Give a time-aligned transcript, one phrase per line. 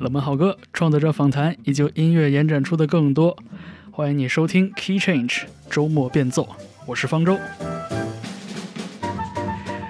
[0.00, 3.36] 冷门好歌、创作者访谈以及音乐延展出的更多。
[3.90, 6.48] 欢迎你收听 Key Change 周末变奏，
[6.86, 7.36] 我是方舟。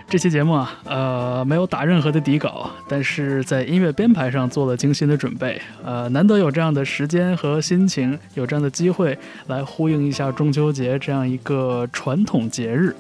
[0.08, 5.60] 这期节目啊，呃，没有打任何的底稿，但是在音乐编排上做了精心的准备。
[5.84, 9.18] 呃，难得有这样的时间和心情，有这样的机会
[9.48, 12.96] 来呼应一下中秋节这样一个传统节日。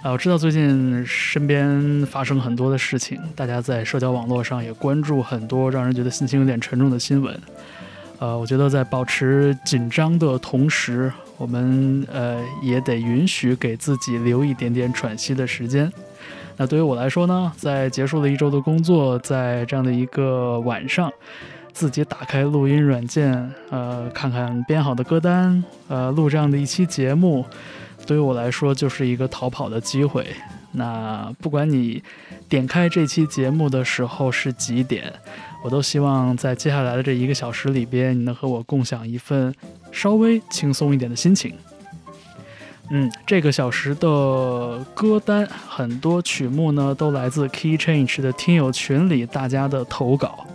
[0.00, 7.36] 啊，我知道最近身边发生很多的事情，大家在社交网络上也关注很多让人觉得心情有点沉重的新闻。
[8.20, 15.92] 呃，我觉得在保持紧张的同时，我们呃也得允许给自己留一点点喘息的时间。
[16.56, 21.12] 那对于我来说呢，在结束了一周的工作，在这样的一个晚上，
[21.72, 27.44] 自己打开录音软件，呃，看看编好的歌单，呃，录这样的一期节目，
[28.08, 30.26] 对于我来说就是一个逃跑的机会。
[30.72, 32.02] 那不管你
[32.48, 35.12] 点开这期节目的时候是几点。
[35.62, 39.52] 我都希望在接下来的这一个小时里边，你能和我共享一份
[39.90, 41.52] 稍微轻松一点的心情。
[42.90, 50.46] 嗯，这个小时的歌单很多曲目呢，都来自 Key Change 的听友群里大家的投稿。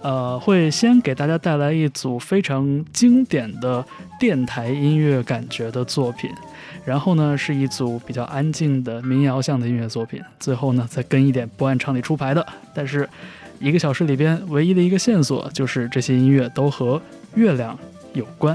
[0.00, 3.84] 呃，会先给大家带来一组非常经典的
[4.20, 6.30] 电台音乐感觉的作品，
[6.86, 13.06] 然后呢是一组比较安静的民谣向的音乐作品，最后呢再跟一点不按常理出牌的，但是。
[13.58, 17.00] 一个小时里边唯一的一个线索就是这些音乐都和
[17.36, 17.74] 月亮
[18.12, 18.54] 有关。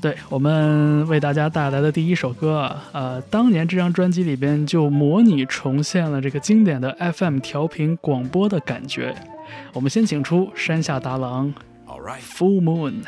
[0.00, 9.12] 对我们为大家带来的第一首歌啊，呃，当年这张专辑里边就模拟重现了这个经典的 FM 调频广播的感觉。
[9.72, 11.52] 我们先请出山下达郎
[11.91, 13.03] ，Full Moon。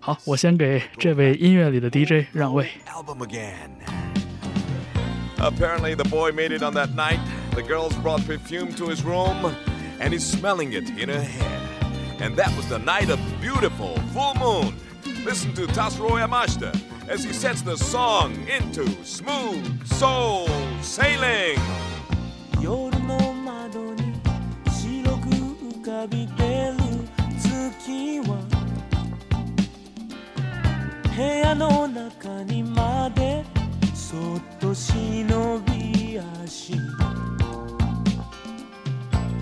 [0.00, 2.68] 好，我先给这位音乐里的 DJ 让位。
[5.38, 7.18] Apparently, the boy made it on that night.
[7.54, 9.54] The girls brought perfume to his room,
[10.00, 11.60] and he's smelling it in her hair.
[12.20, 14.74] And that was the night of beautiful full moon.
[15.24, 16.72] Listen to Tatsuro Yamashita
[17.08, 20.48] as he sets the song into smooth soul
[20.80, 21.58] sailing.
[22.62, 24.14] 夜の窓に
[24.70, 26.77] 白く浮かびてる
[27.59, 28.37] 月は
[31.13, 33.43] 部屋の中にまで
[33.93, 34.19] そっ
[34.61, 36.73] と忍び足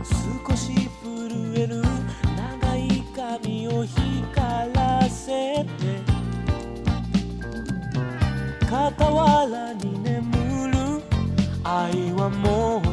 [0.01, 1.83] 少し震える
[2.35, 5.67] 長い髪を光らせて
[8.67, 11.03] 傍らに眠る
[11.63, 12.86] 愛はもう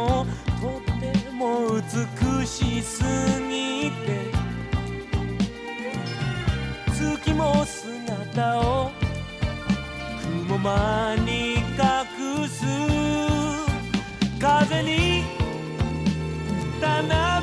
[0.00, 0.26] も
[0.60, 3.02] とっても美しす
[3.48, 4.30] ぎて。
[6.92, 8.90] 月も姿を
[10.46, 12.64] 雲間に隠す。
[14.38, 15.22] 風に
[16.80, 17.39] たな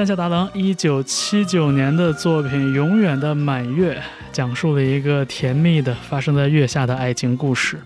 [0.00, 3.96] 山下达郎一九七九年的作品《永远的满月》，
[4.32, 7.78] 讲述了一个甜蜜的发生在月下的爱情故事。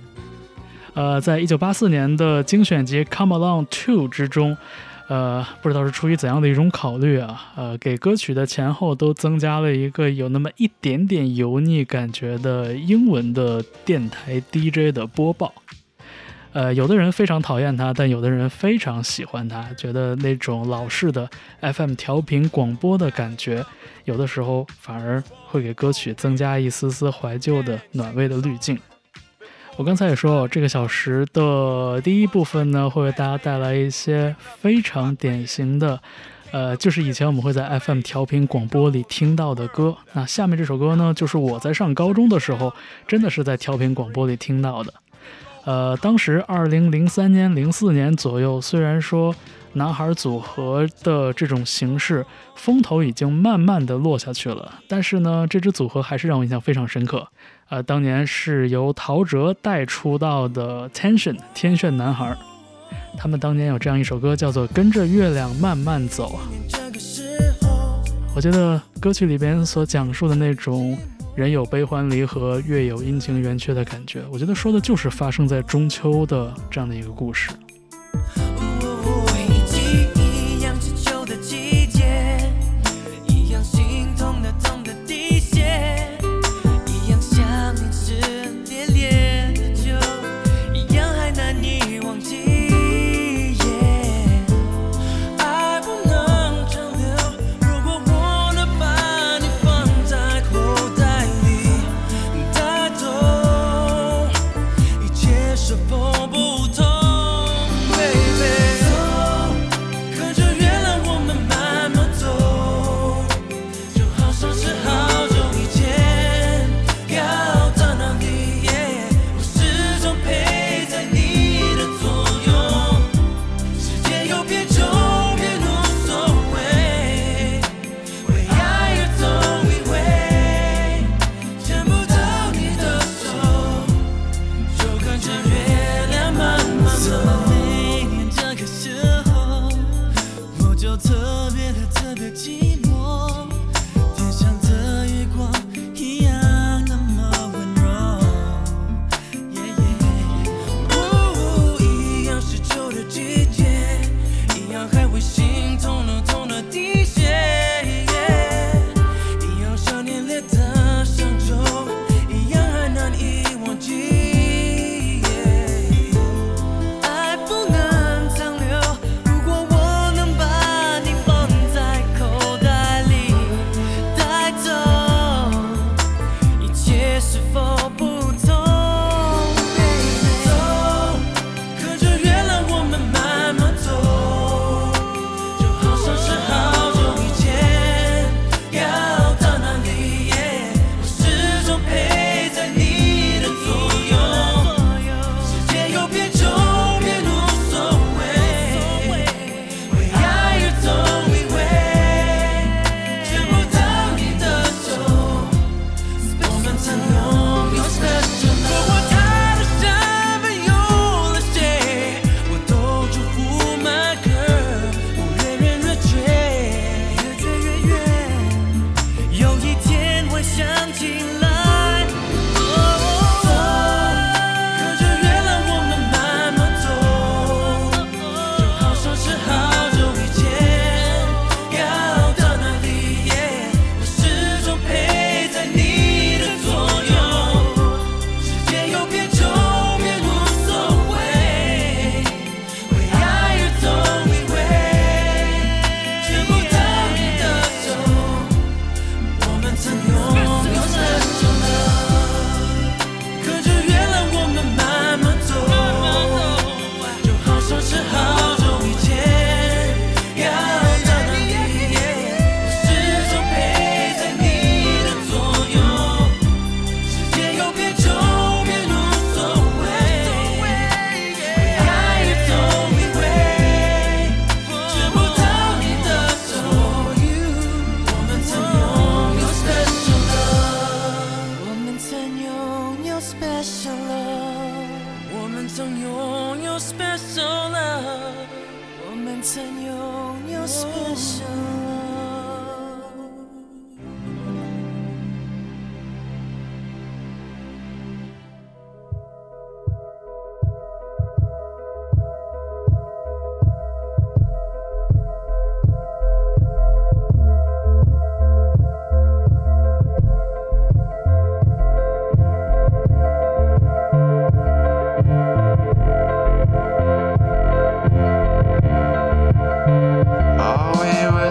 [0.92, 4.56] 呃，在一九八四年的精选集《Come Along Two》之中，
[5.08, 15.52] 呃，不知道是出于怎样的一种考虑啊，呃，给歌曲的前后都增加了一个有那么一点点油腻感觉的英文的电台 DJ 的播报。
[16.54, 21.28] 呃，有的人非常讨厌他，但有的人非常喜欢他，觉得那种老式的
[21.60, 23.66] FM 调频广播的感觉，
[24.04, 28.78] 有的时候反而会给歌曲增加一丝丝怀旧的暖胃的滤镜。
[29.76, 36.00] 我刚才也说，这个小时的第一部分呢，会为大家带来一些非常典型的，
[36.52, 39.96] 呃，就是以前我们会在 FM 调频广播里听到的歌。
[40.12, 42.72] 那下面这首歌呢，就是我在上高中的时候，
[43.08, 44.94] 真的是在调频广播里听到的。
[45.64, 49.34] 呃，当时二零零三年、零四年左右，虽然说
[49.72, 52.24] 男孩组合的这种形式
[52.54, 57.26] 风头已经慢慢的落下去了，但是呢，这支组合还是让我印象非常深刻。
[57.70, 62.36] 呃，当年是由陶喆带出道的 Tension 天炫男孩，
[63.16, 66.38] 他们当年有这样一首歌叫做《跟着月亮慢慢走》，
[68.36, 70.94] 我觉得歌曲里边所讲述的那种。
[71.34, 77.50] 人有悲欢离合，月有阴晴圆缺的感觉，我觉得说的就是发生在中秋的这样的一个故事。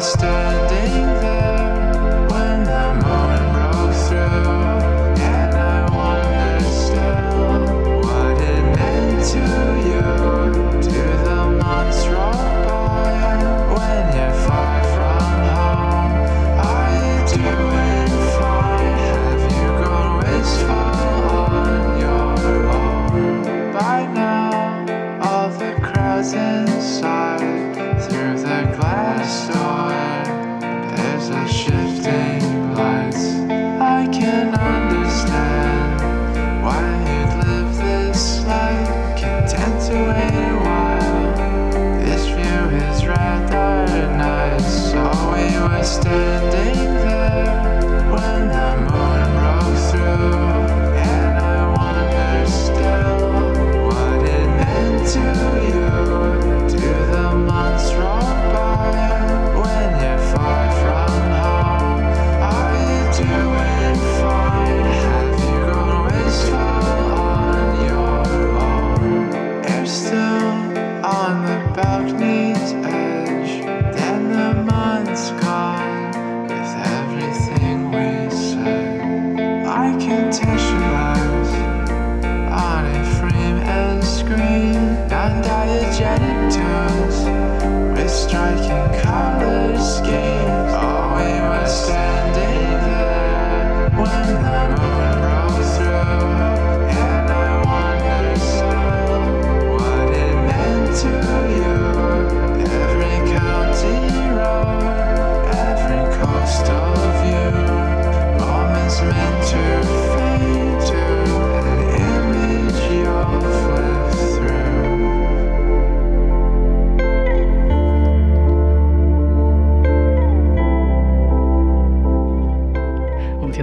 [0.04, 0.63] Stood.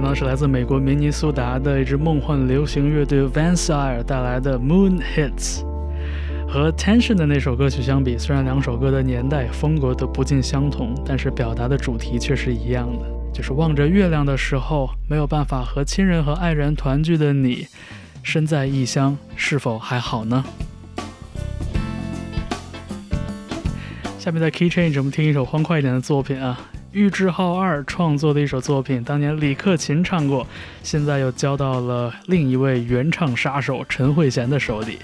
[0.01, 5.63] 来自美国明尼苏达的一支梦幻流行乐队 Vansire 带来的 Moon Hits，
[6.47, 17.67] 和 Tension 的那首歌曲相比，虽然两首歌的年代、风格都不尽相同，但是表达的主题却是一样的，就是望着月亮的时候，没有办法和亲人和爱人团聚的你，
[18.21, 20.43] 身在异乡，是否还好呢？
[24.19, 26.59] 下面在 Key Change，我们听一首欢快一点的作品啊。
[26.91, 30.45] 玉置浩二创作的一首作品，当年李克勤唱过，
[30.83, 34.99] 现在又交到了另一位原唱杀手陈慧娴的手里。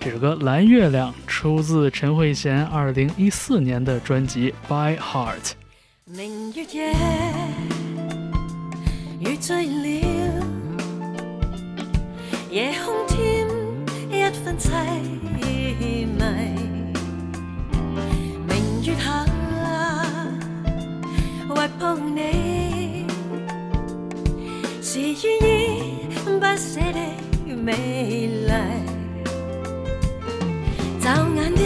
[0.00, 5.34] 这首歌《蓝月亮》出自陈慧娴2014年的专辑《By Heart》。
[6.06, 6.92] 明月夜，
[9.20, 10.44] 雨醉了，
[12.50, 13.46] 夜空添
[14.10, 14.70] 一分凄
[15.36, 16.08] 迷。
[18.48, 19.37] 明月下。
[21.58, 23.04] 怀抱你，
[24.80, 27.00] 是依依不舍的
[27.52, 28.52] 美丽。
[31.00, 31.60] 骤眼的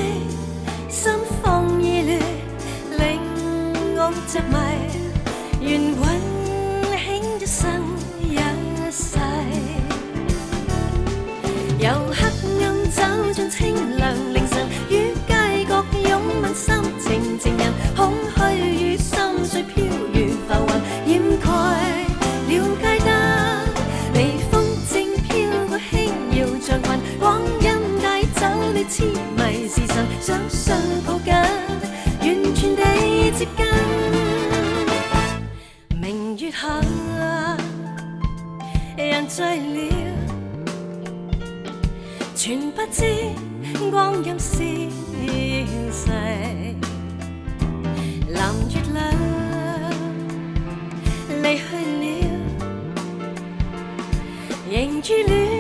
[0.89, 2.19] 心慌意乱，
[2.97, 3.21] 令
[3.99, 4.57] 我着迷。
[5.61, 5.69] 愿
[6.01, 6.03] 温
[6.97, 7.05] 馨
[7.39, 7.61] 一生
[8.23, 8.39] 一
[8.91, 9.19] 世，
[11.79, 12.19] 由黑
[12.65, 13.03] 暗走
[13.35, 13.61] 进清
[13.99, 18.15] 凉凌晨，于街角拥吻心情情人，空
[30.23, 32.81] 时辰，双双抱紧，完全地
[33.33, 33.67] 接近。
[36.01, 36.81] 明月下，
[38.97, 39.91] 人醉了，
[42.37, 43.05] 全不知
[43.91, 44.63] 光阴消
[45.91, 46.13] 逝。
[48.31, 49.03] 蓝月亮
[51.43, 51.63] 离去
[51.99, 52.07] 了，
[54.71, 55.52] 凝住恋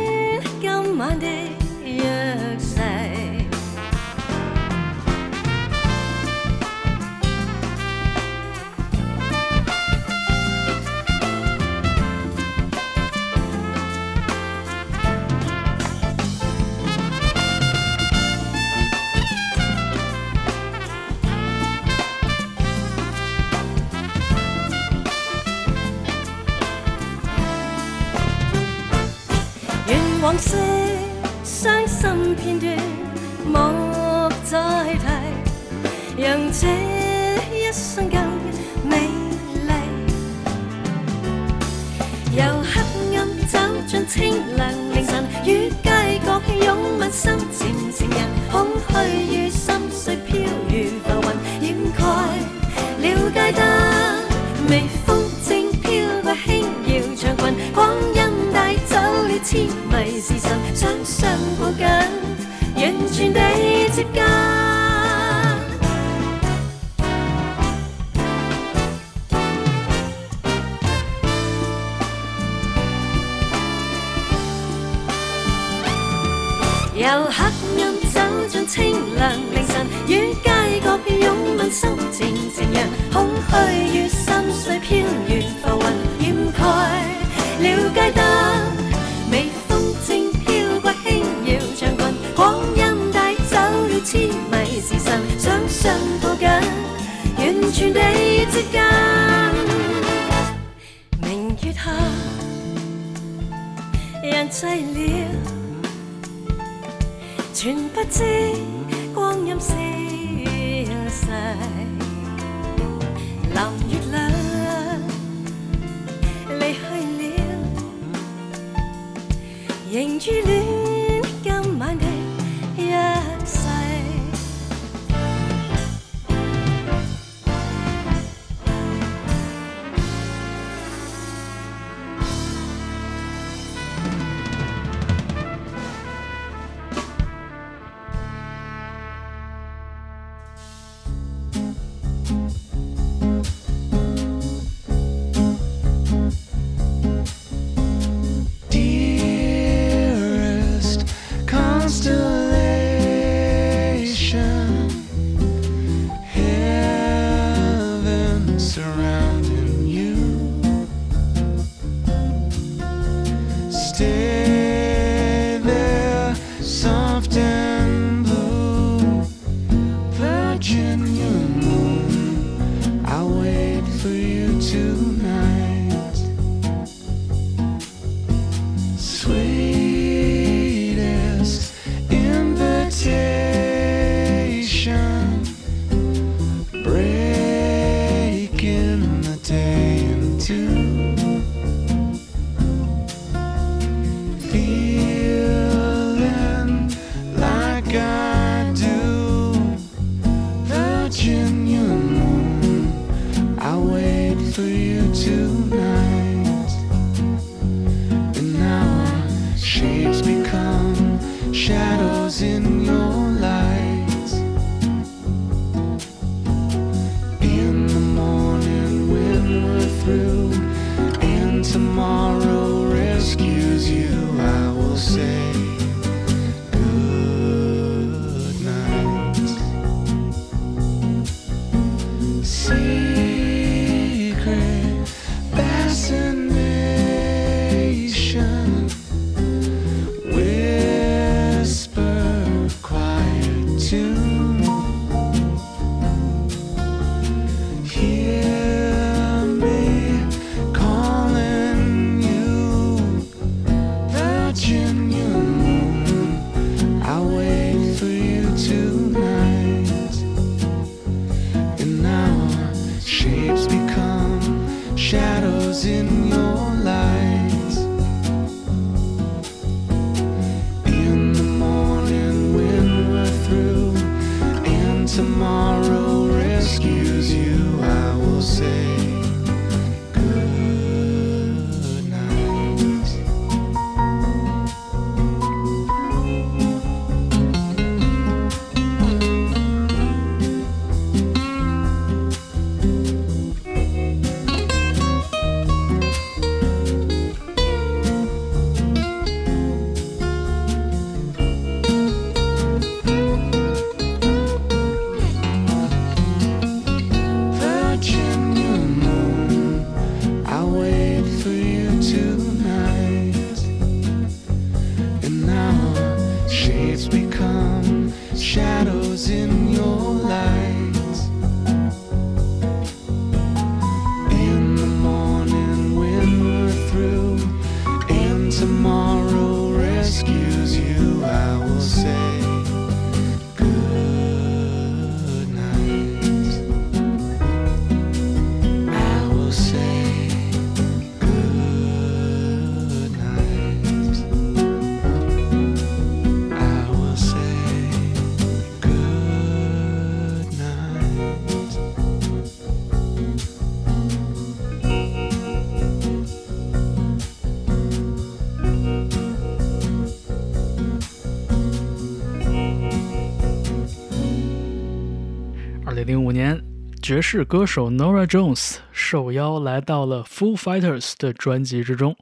[367.02, 372.16] 爵士歌手 Nora Jones 受邀来到了 Foo Fighters 的专辑之中。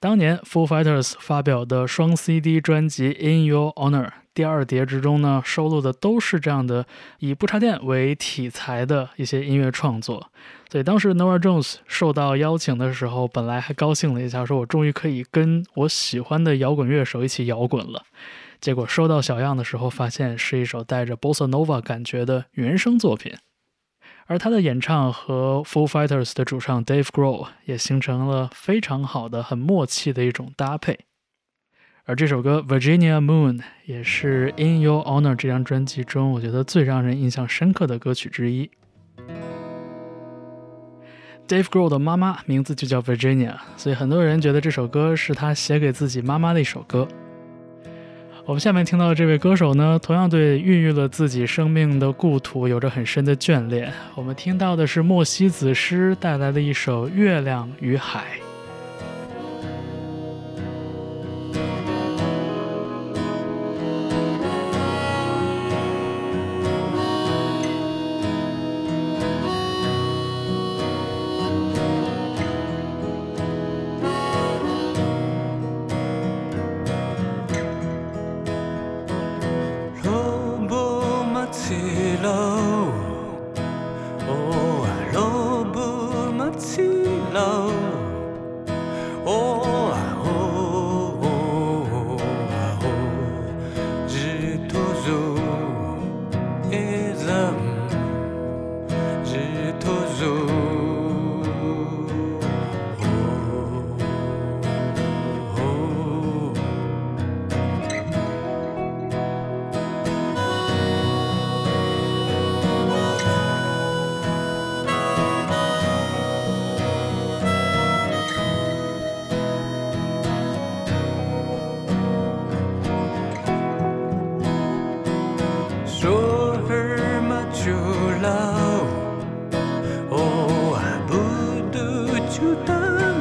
[0.00, 6.84] 当年 Foo Fighters 发表的双 CD 专辑《In Your Honor》第二碟之中呢，收录的都是这样的
[7.20, 10.26] 以不插电为题材的一些音乐创作。
[10.68, 18.02] 所以当时 Nora Jones 受到邀请的时候，本来还高兴了一下，说我终于可以跟我喜欢的摇滚乐手一起摇滚了。
[18.60, 23.32] 结果收到小样的时候，发现是一首带着 bossa nova 感觉的原声作品。
[24.30, 31.00] 而他的演唱和 Foo Fighters 的主唱 Dave Grohl 也形成了非常好的、很默契的一种搭配。
[32.04, 38.70] 而这首歌《Virginia Moon》也是《In Your Honor》这张专辑中我觉得最让人印象深刻的歌曲之一。
[41.48, 47.08] Dave Grohl 的妈妈名字就叫 Virginia，所以很多人觉得这首歌是他写给自己妈妈的一首歌。
[48.46, 53.92] 我们下面听到的这位歌手呢，同样对孕育了自己生命的故土有着很深的眷恋。
[54.14, 58.20] 我们听到的是莫西子诗带来的一首《月亮与海》。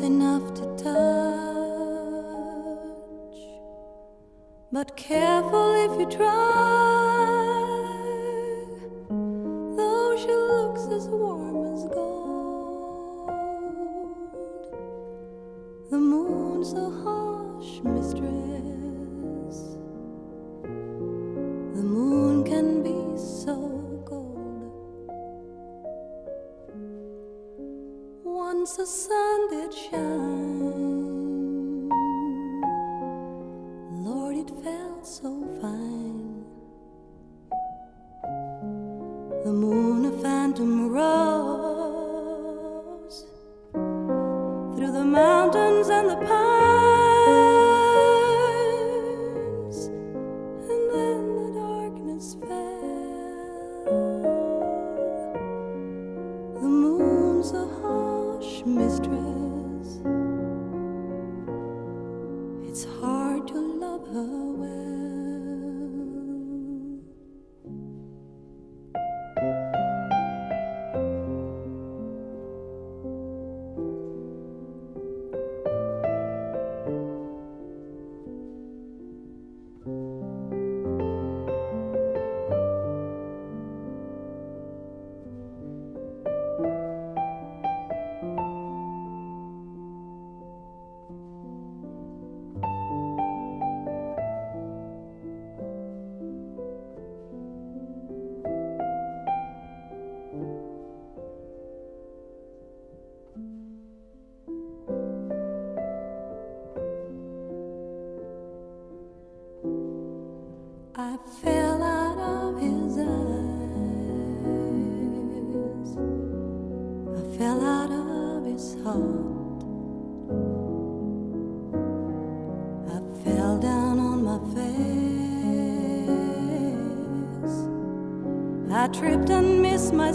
[0.00, 0.88] enough to touch.
[4.70, 6.47] But careful if you try.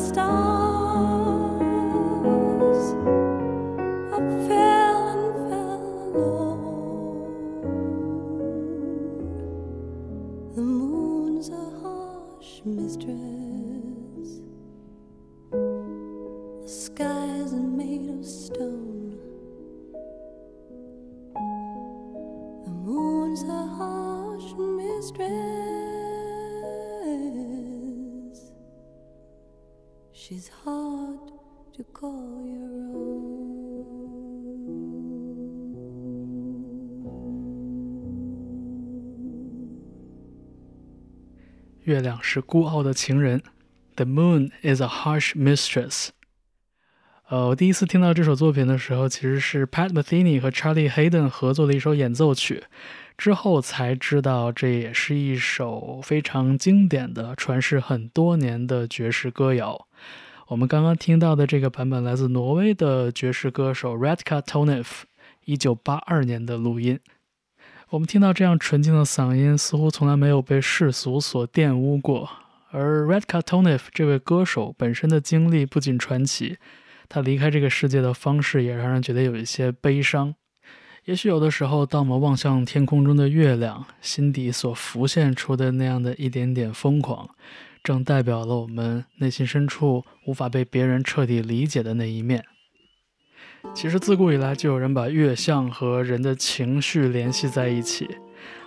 [0.03, 0.52] Stop.
[41.93, 43.43] 月亮是孤傲的情人
[43.95, 46.07] ，The moon is a harsh mistress。
[47.27, 52.63] 呃，我第一次听到这首作品的时候，其实是 Pat Metheny 和 Charlie Hayden 合作的一首演奏曲，
[53.15, 59.87] 之后才知道这也是一首非常经典的、传世很多年的爵士歌谣。
[60.47, 64.87] 我们刚刚听到的这个版本来自挪威的爵士歌手 Radka Tonef，
[65.45, 66.99] 一九八二年的录音。
[67.93, 72.27] 我们听到这样纯净的嗓音，似乎从来没有被世俗所玷污过。
[72.71, 76.57] 而 Radka Tonef 这位歌手本身的经历不仅传奇，
[77.07, 80.33] 他离开这个世界的方式也让人觉得有一些悲伤。
[81.05, 87.29] 也许有的时候，当我们望向天空中的月亮，心底所浮现出的那样的一点点疯狂，
[87.83, 92.43] 正代表了我们内心深处无法被别人彻底理解的那一面。
[93.73, 98.07] 其实自古以来就有人把月相和人的情绪联系在一起，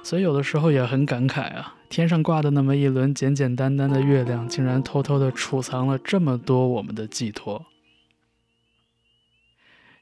[0.03, 7.67] 所以有的时候也很感慨啊，天上挂的那么一轮简简单单的月亮，竟然偷偷的储藏了这么多我们的寄托。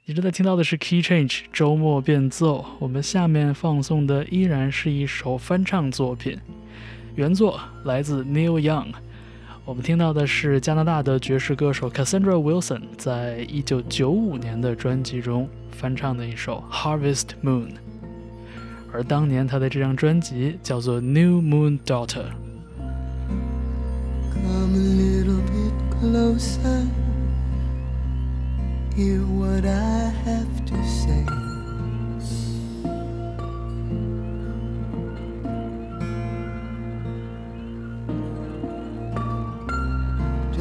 [0.07, 6.39] 你正在听到的是 Key Change 周末变奏，我们下面放送的依然是一首翻唱作品，
[7.15, 8.93] 原作来自 Neil Young。
[9.67, 17.69] 我们听到的是加拿大的爵士歌手 Cassandra Wilson 在一九九五年的专辑中翻唱的一首《Harvest Moon》，
[18.93, 22.07] 而当年他的这张专辑叫做《New Moon Daughter》。
[24.35, 26.87] Come a little bit closer.
[28.95, 31.54] Hear what I have to say.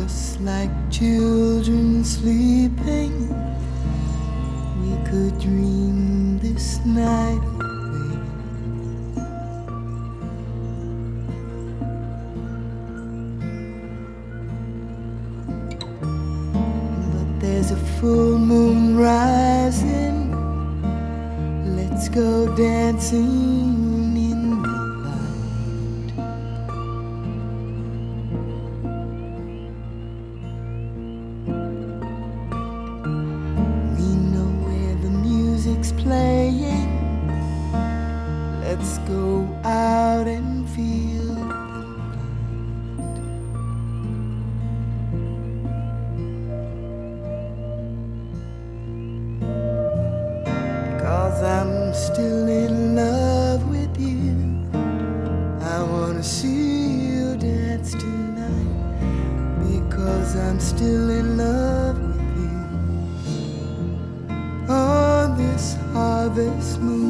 [0.04, 3.30] Just like children sleeping,
[4.82, 8.18] we could dream this night away.
[17.14, 20.34] But there's a full moon rising.
[21.78, 23.83] Let's go dancing
[60.36, 62.58] I'm still in love with you.
[64.68, 67.03] On this harvest moon.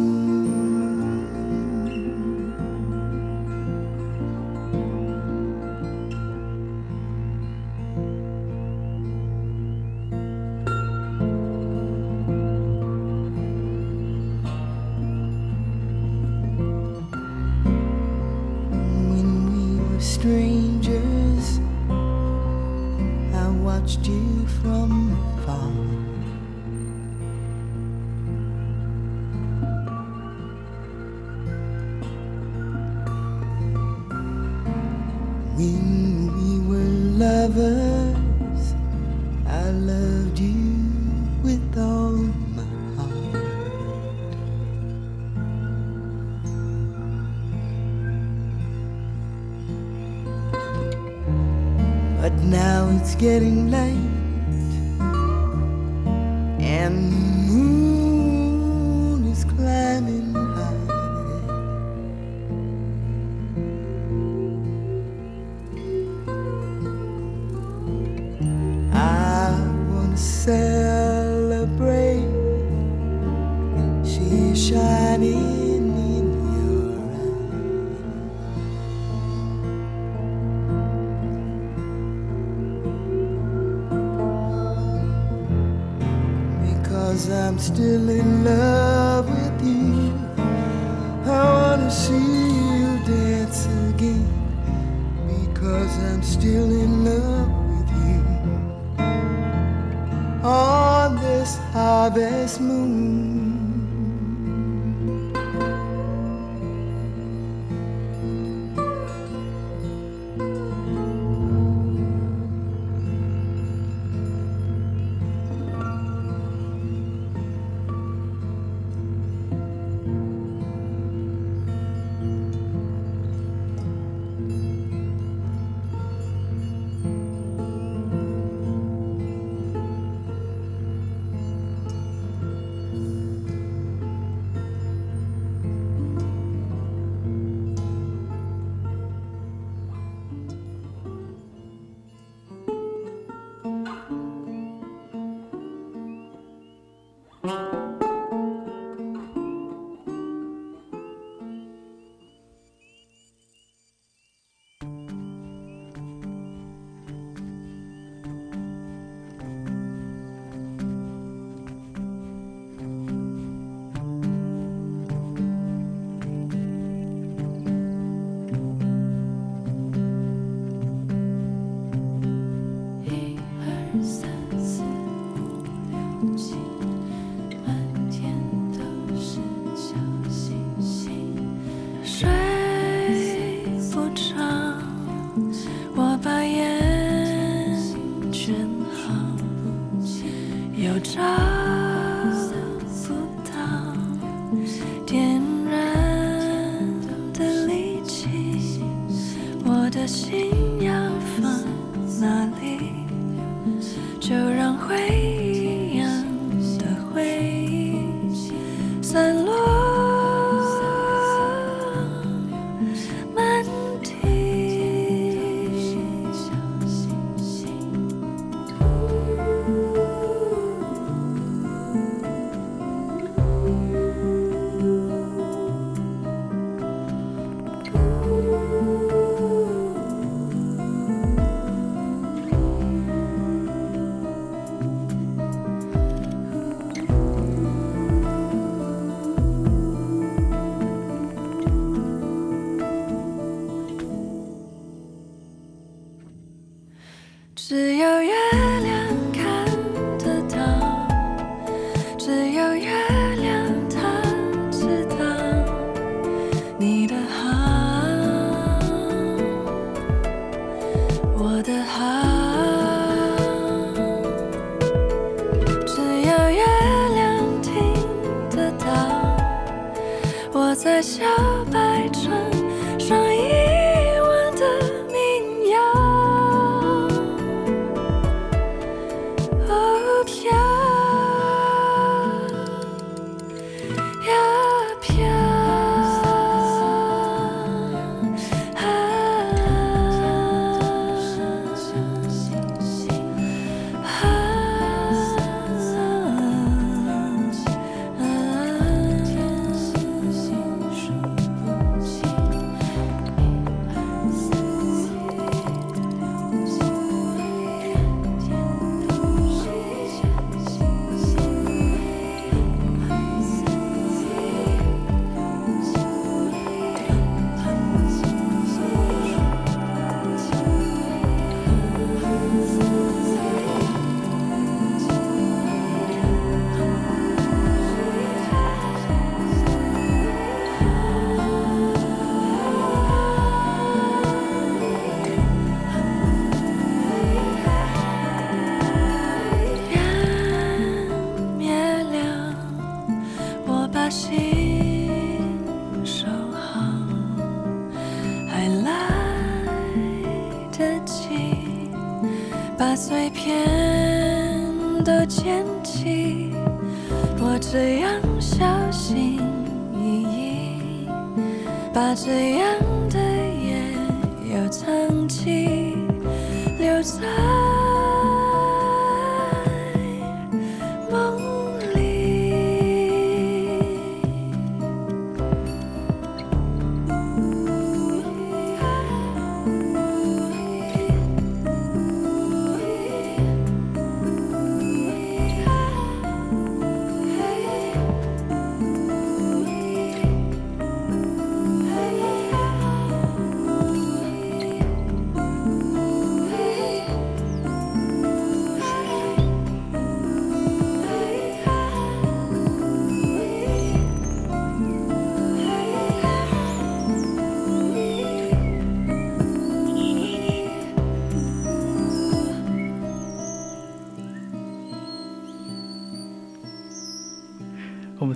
[247.74, 248.43] 只有月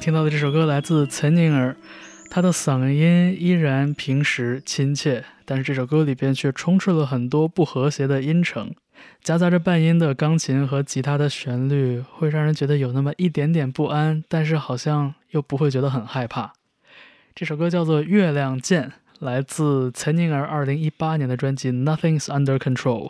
[0.08, 1.76] 听到的这首歌来自岑宁儿，
[2.30, 8.74] 她的嗓音依然平实亲切，但是这首歌里边却充斥了很多不和谐的音程，
[9.22, 16.54] 夹杂着半音的钢琴和吉他的旋律，会让人觉得有那么一点点不安，但是好像又不会觉得很害怕。
[17.36, 18.90] 这首歌叫做《月亮剑》，
[19.20, 23.10] 来自岑宁儿2018年的专辑《Nothing's Under Control》。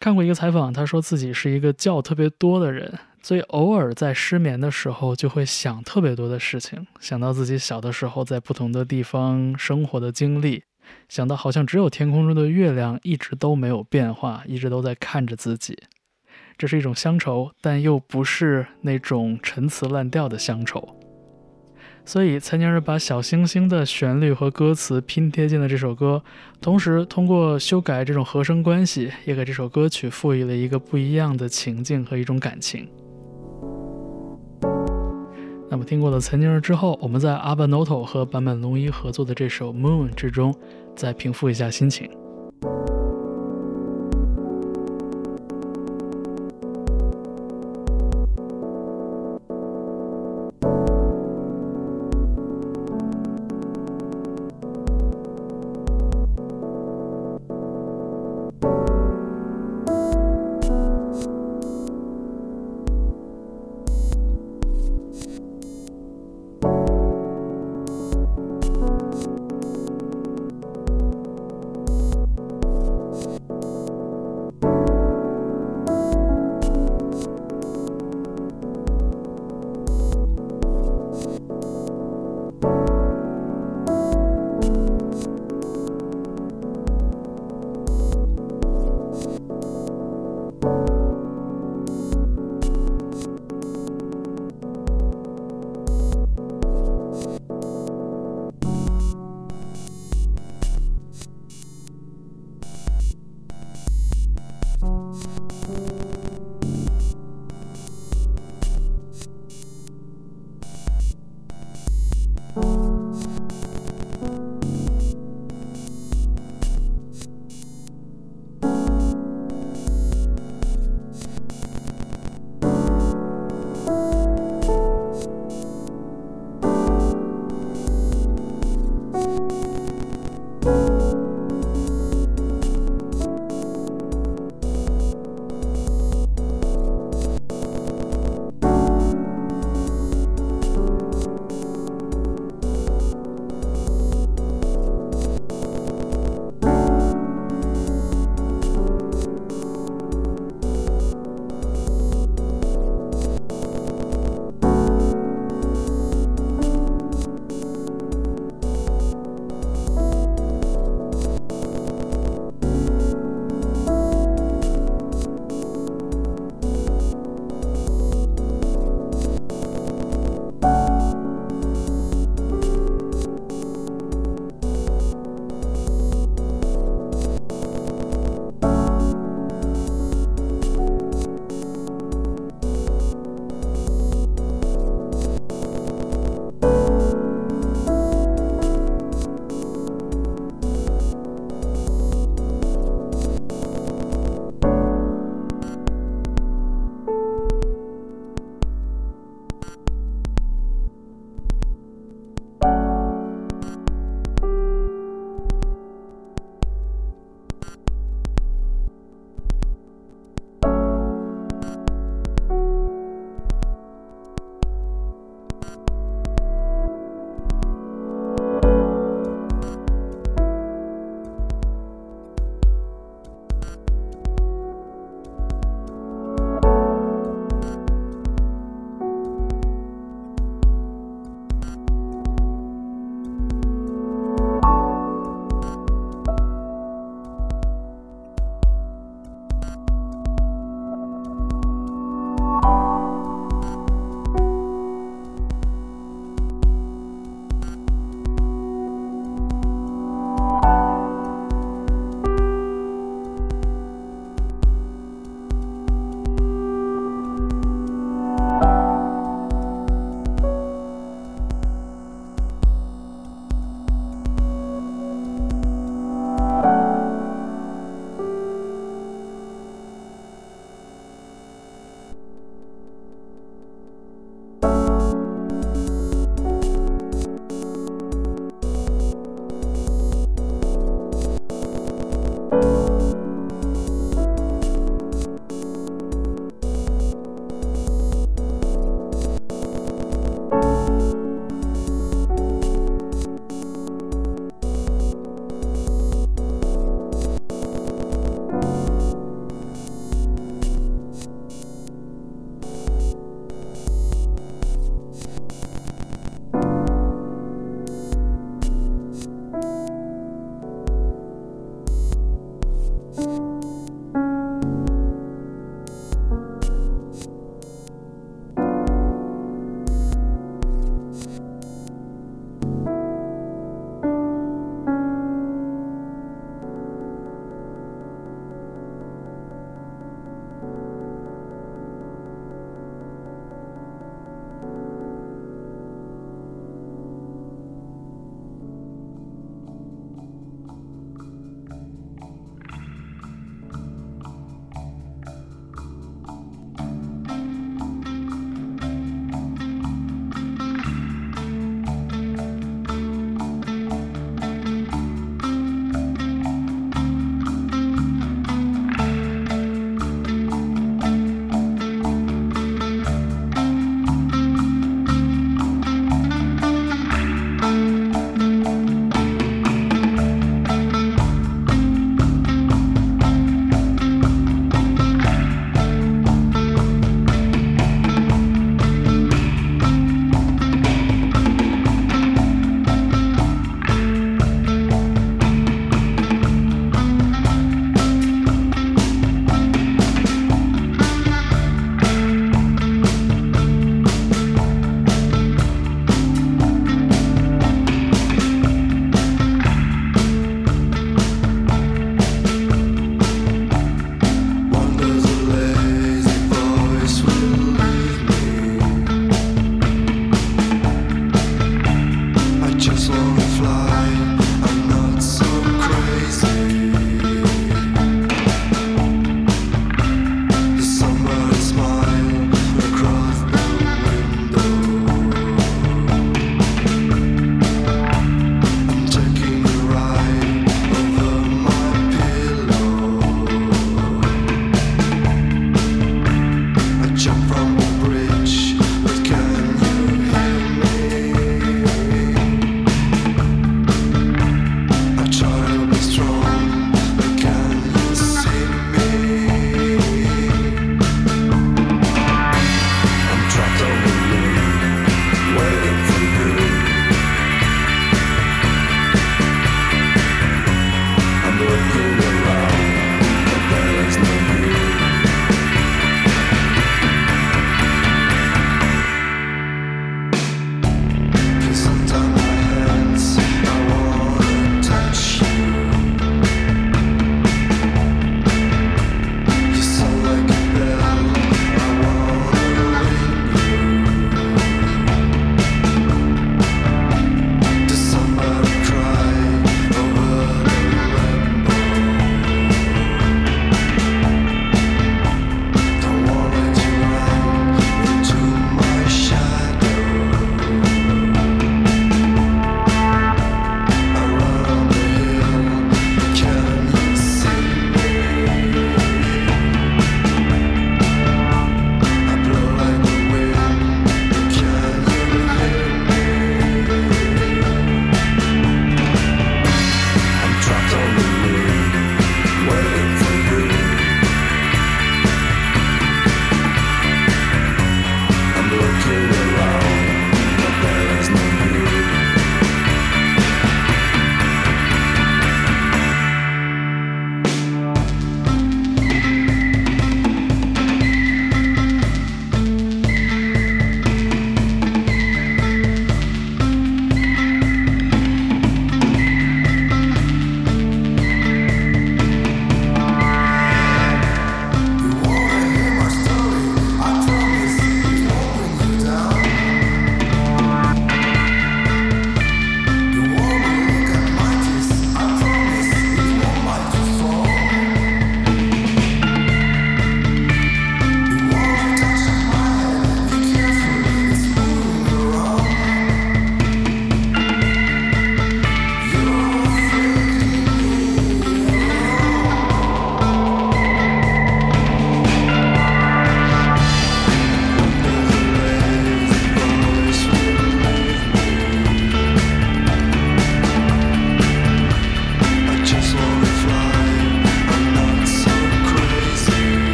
[0.00, 10.62] 看过一个采访，他说自己是一个叫特别多的人，所以偶尔在失眠的时候就会想特别多的事情，想到自己小的时候在不同的地方生活的经历，
[11.08, 15.76] 想到好像只有天空中的月亮一直都没有变化，一直都在看着自己。
[16.56, 20.96] 这是一种乡愁，但又不是那种陈词滥调的乡愁。
[22.04, 26.22] 所以，岑宁儿把小星星的旋律和歌词拼贴进了这首歌，
[26.60, 32.88] 同时通过修改这种和声关系，也给这首歌曲赋予了一个不一样的情境和一种感情。
[35.76, 40.54] 那么，听过了曾经之后，我们在 Abanoto 和坂本龙一合作的这首《Moon》之中，
[40.94, 42.08] 再平复一下心情。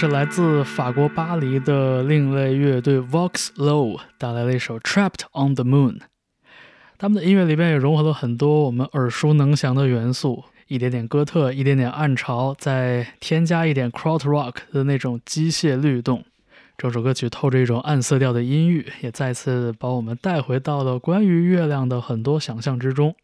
[0.00, 5.98] 是来自法国巴黎的另类乐队 Vox Low 带来了一首《Trapped on the Moon》。
[6.96, 16.24] 他们的音乐里边也融合了很多我们耳熟能详的元素，一点点哥特，一点点暗潮，再添加一点 Kraut Rock 的那种机械律动。
[16.78, 23.14] 这首歌曲透着一种暗色调的音域，也再次把我们带回到了关于月亮的很多想象之中。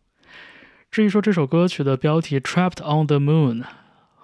[0.90, 3.62] 至于说这首歌曲的标题《Trapped on the Moon》，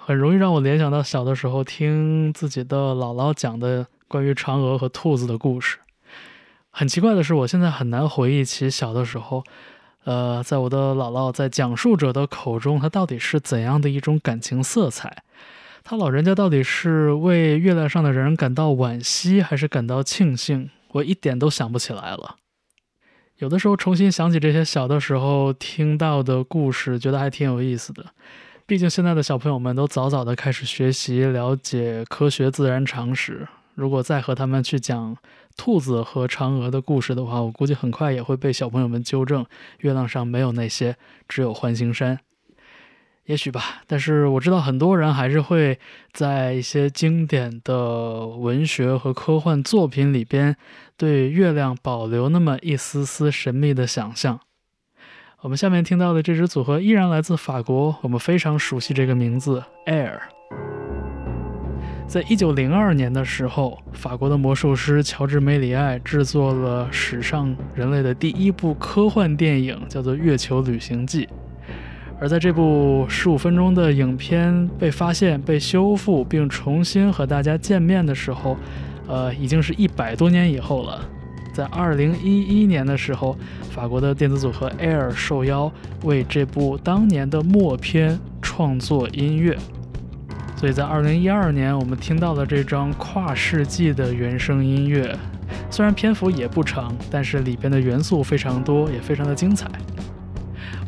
[0.04, 5.78] 很容易让我联想到小的时候听自己的姥姥讲的关于嫦娥和兔子的故事。
[6.70, 9.44] 很奇怪的是，我现在很难回忆起小的时候，
[10.02, 15.22] 呃，在我的姥姥在讲述者的口中，她到底是怎样的一种感情色彩？
[15.84, 20.70] 她老人家到底是为月亮上的人感到惋惜，还是感到庆幸？
[20.94, 22.34] 我一点都想不起来了。
[23.38, 28.06] 有的时候重新想起这些小的时候听到的故事，觉得还挺有意思的。
[28.64, 35.16] 毕竟现在的小朋友们都早早的开始学习了解科学自然常识，如果再和他们去讲
[35.56, 39.44] 兔子和嫦娥的故事的话，我估计很快也会被小朋友们纠正，
[39.80, 40.96] 月亮上没有那些，
[41.28, 42.20] 只有环形山。
[43.26, 45.78] 也许吧，但是我知道很多人还是会
[46.12, 50.56] 在一些经典的文学和科幻作品里边，
[50.96, 54.40] 对月亮保留那么一丝丝神秘的想象。
[55.42, 60.20] 我们下面听到的这支组合依然来自法国，我们非常熟悉这个名字 Air。
[62.06, 71.26] 在一九零二年的时候，法国的魔术师乔治·梅里埃制作了史上人类的第一部科幻电影，叫做《月球旅行记》。
[72.20, 78.56] 而在这部十五分钟的影片被发现、被修复并重新和大家见面的时候，
[79.08, 81.04] 呃，已经是一百多年以后了。
[81.52, 83.36] 在二零一一年的时候，
[83.70, 85.70] 法国的电子组合 Air 受邀
[86.04, 89.56] 为这部当年的默片创作音乐。
[90.56, 95.16] 所以在二零一二年，我们听到了这张跨世纪的原声音乐，
[95.70, 99.68] 虽然篇幅也不长，但是里边的元素非常多，也非常的精彩。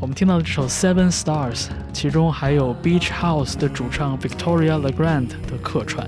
[0.00, 6.06] 我们听到的这首《Seven Stars》，其中还有 Beach House 的主唱 Victoria Legrand 的客串。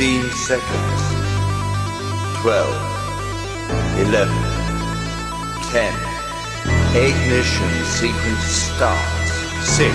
[0.00, 1.02] 15 seconds,
[2.40, 2.72] 12,
[4.00, 4.32] 11,
[5.68, 5.92] 10,
[6.96, 9.32] ignition sequence starts,
[9.68, 9.92] 6,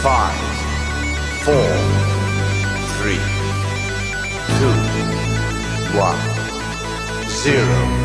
[0.00, 0.32] 5,
[1.44, 1.54] 4,
[3.02, 3.20] 3,
[4.56, 4.72] 2,
[5.98, 6.16] 1,
[7.28, 7.97] 0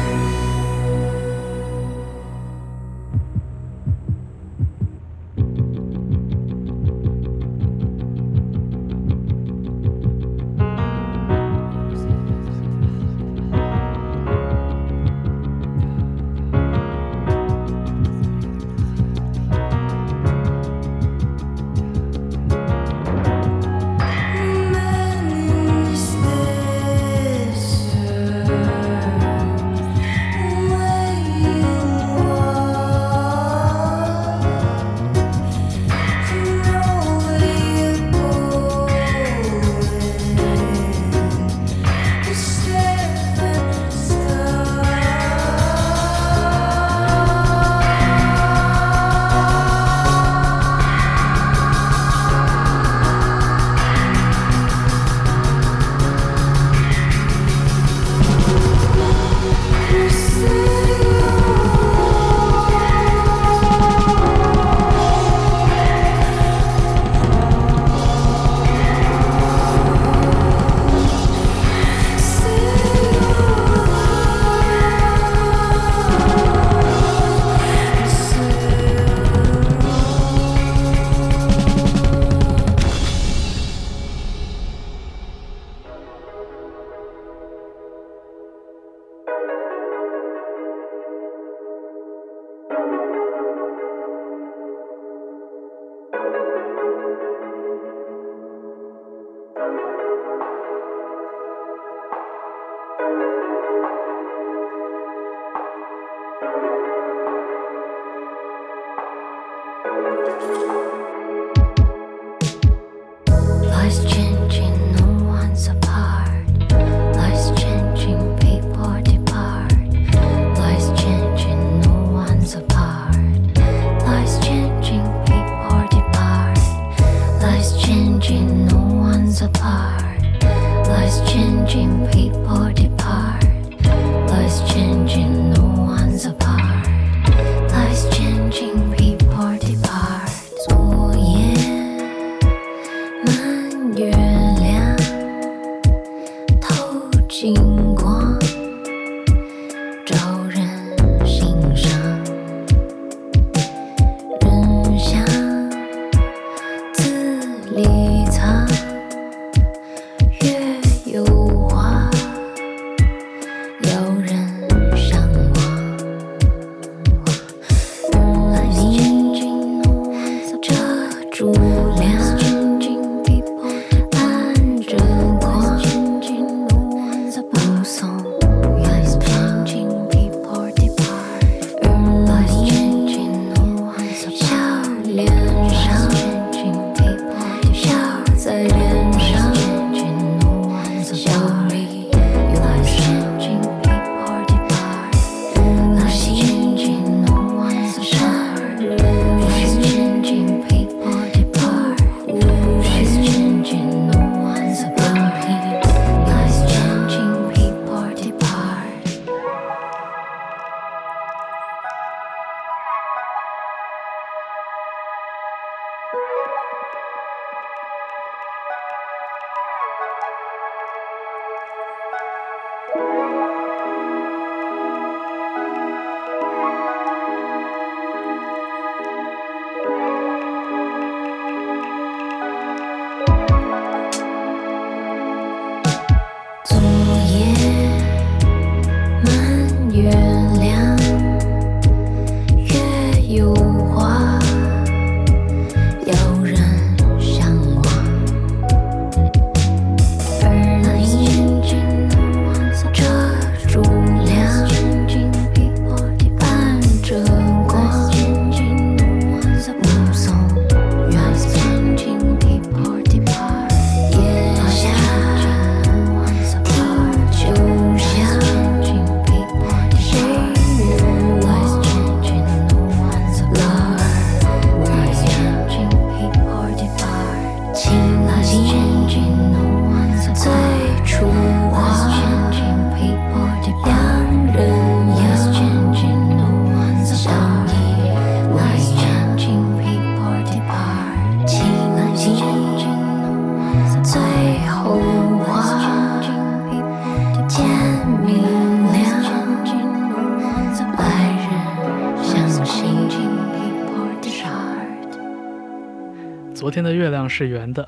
[307.44, 307.86] 是圆的，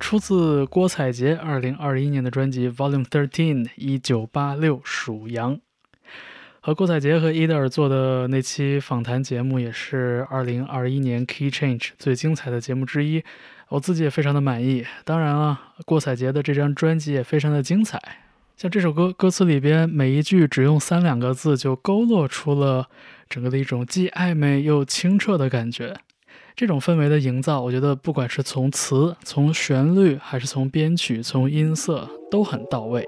[0.00, 5.60] 出自郭采洁二零二一年的专辑《Volume Thirteen》一九八六属羊。
[6.62, 13.22] 和郭采洁和伊德尔做的那期访谈节目，也是二零二一年 Key Change 最精彩的节目之一，
[13.68, 14.86] 我自己也非常的满意。
[15.04, 18.00] 当然了，郭采洁的这张专辑也非常的精彩。
[18.56, 22.88] 像这首歌歌词里边每一句只用三两个字，就勾勒出了
[23.28, 25.94] 整个的一种既暧昧又清澈的感觉。
[26.56, 33.04] 这种氛围的营造，我觉得不管是从词、从旋律，还是从编曲、从音色，都很到位。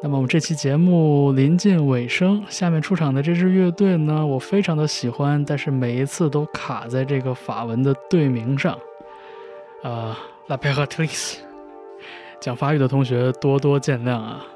[0.00, 8.78] 那么我们这期节目临近尾声，下面出场的这支乐队呢，我非常的喜欢，但是每一次都卡在这个法文的队名上。
[9.82, 10.14] 呃
[10.46, 11.44] ，La p e r a t r i c e
[12.40, 14.46] 讲法语的同学多多见谅啊。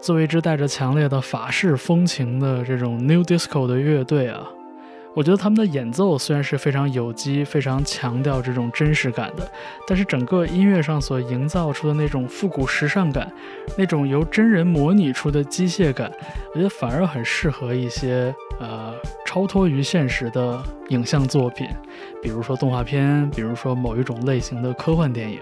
[0.00, 4.46] 作为一支带着强烈的法式风情的这种 New Disco 的乐队啊，
[5.16, 9.48] 我觉得他们的演奏虽然是非常有机、非常强调这种真实感的，
[9.86, 13.30] 但是整个音乐上所营造出的那种复古时尚感，
[13.78, 16.10] 那种由真人模拟出的机械感，
[16.52, 18.92] 我觉得反而很适合一些呃
[19.24, 21.68] 超脱于现实的影像作品，
[22.20, 25.38] 比如说动画片，比如说某一种类型的科幻电影，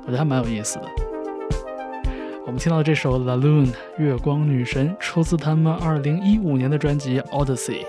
[0.00, 0.84] 我觉得还蛮有意思的。
[2.46, 3.66] 我们听到这首《La Lune》
[3.98, 7.82] 月光女神，出自他们2015年的专辑《Odyssey》。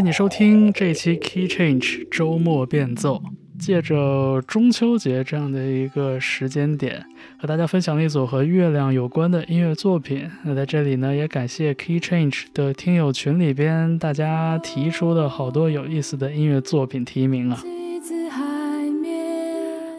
[0.00, 3.22] 谢你收听这一期 Key Change 周末变奏。
[3.58, 7.04] 借着中秋节这样的一个时间点，
[7.38, 10.26] 和大家分享了一组和月亮有关的音乐作品。
[10.42, 17.62] 那在这里呢，也感谢 Key Change 的听友群里边大家提出的好多有意思的音乐作品提名啊。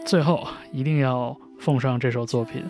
[0.04, 2.60] 最后一定要奉上这首作品。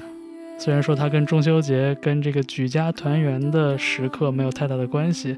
[0.64, 5.36] 虽然说它跟中秋节、跟这个举家团圆的时刻没有太大的关系，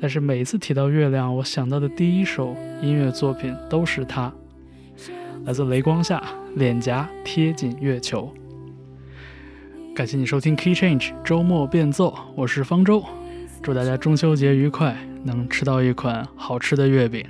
[0.00, 4.32] 但是每次提到月亮，我想到的第一首音乐作品都是它，
[5.44, 6.20] 来自雷光下，
[6.56, 8.34] 脸颊贴紧月球。
[9.94, 13.00] 感谢你收听 Key Change 周末变奏，我是方舟，
[13.62, 17.24] 祝大家中秋节愉快，能吃到一款好吃的月饼。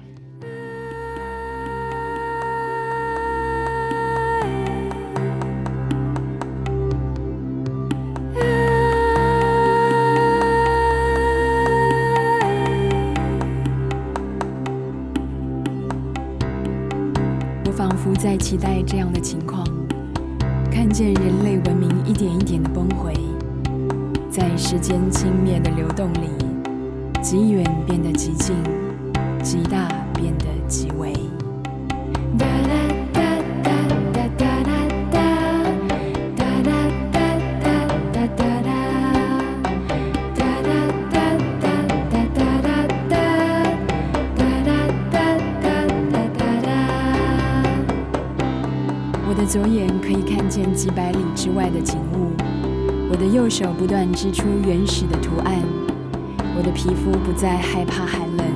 [18.45, 19.64] 期待这样的情况，
[20.70, 23.14] 看见人类文明一点一点的崩毁，
[24.28, 26.28] 在时间轻蔑的流动里，
[27.22, 28.55] 极远变得极近，
[29.42, 31.23] 极大变得极微。
[53.45, 55.61] 右手不断织出原始的图案，
[56.57, 58.47] 我的皮肤不再害怕寒冷，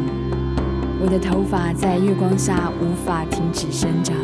[0.98, 4.16] 我的头发在月光下无法停止生长。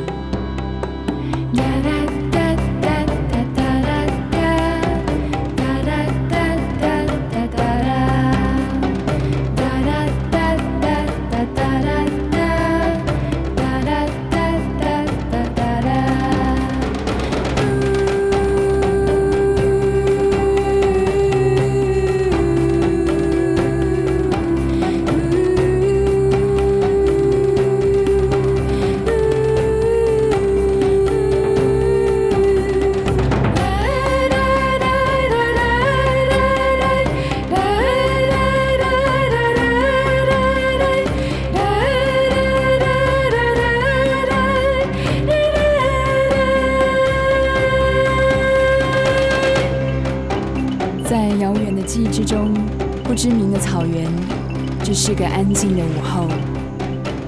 [55.24, 56.28] 个安静的午后，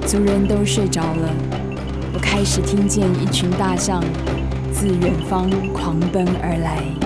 [0.06, 1.32] 族人都睡着了。
[2.12, 4.04] 我开始听见一群大象
[4.70, 7.05] 自远方狂奔而来。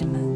[0.00, 0.29] 什么。